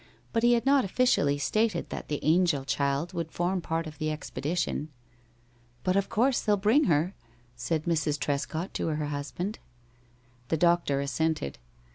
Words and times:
But 0.33 0.41
he 0.41 0.53
had 0.53 0.65
not 0.65 0.83
officially 0.83 1.37
stated 1.37 1.91
that 1.91 2.07
the 2.07 2.17
angel 2.23 2.65
child 2.65 3.13
would 3.13 3.31
form 3.31 3.61
part 3.61 3.85
of 3.85 3.99
the 3.99 4.09
expedition. 4.09 4.89
"But 5.83 5.95
of 5.95 6.09
course 6.09 6.41
they'll 6.41 6.57
bring 6.57 6.85
her," 6.85 7.13
said 7.55 7.83
Mrs. 7.83 8.17
Trescott 8.19 8.73
to 8.73 8.87
her 8.87 9.05
husband. 9.05 9.59
The 10.47 10.57
doctor 10.57 11.01
assented. 11.01 11.59